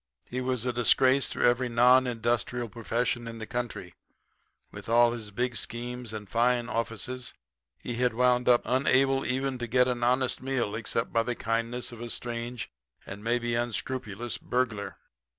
He 0.25 0.41
was 0.41 0.65
a 0.65 0.73
disgrace 0.73 1.29
to 1.29 1.43
every 1.43 1.69
non 1.69 2.07
industrial 2.07 2.67
profession 2.69 3.27
in 3.27 3.37
the 3.37 3.45
country. 3.45 3.93
With 4.71 4.89
all 4.89 5.11
his 5.11 5.29
big 5.29 5.55
schemes 5.55 6.11
and 6.11 6.27
fine 6.27 6.69
offices 6.69 7.35
he 7.77 7.93
had 7.93 8.15
wound 8.15 8.49
up 8.49 8.63
unable 8.65 9.23
even 9.27 9.59
to 9.59 9.67
get 9.67 9.87
an 9.87 10.01
honest 10.03 10.41
meal 10.41 10.73
except 10.73 11.13
by 11.13 11.21
the 11.21 11.35
kindness 11.35 11.91
of 11.91 12.01
a 12.01 12.09
strange 12.09 12.67
and 13.05 13.23
maybe 13.23 13.53
unscrupulous 13.53 14.39
burglar. 14.39 14.97